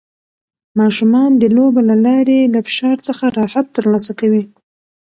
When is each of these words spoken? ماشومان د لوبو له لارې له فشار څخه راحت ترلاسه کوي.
ماشومان 0.79 1.31
د 1.37 1.43
لوبو 1.55 1.81
له 1.89 1.95
لارې 2.05 2.39
له 2.53 2.59
فشار 2.67 2.97
څخه 3.07 3.23
راحت 3.39 3.65
ترلاسه 3.77 4.11
کوي. 4.19 4.43